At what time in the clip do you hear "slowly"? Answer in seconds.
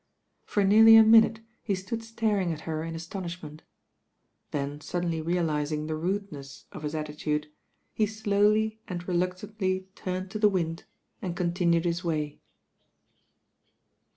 8.07-8.79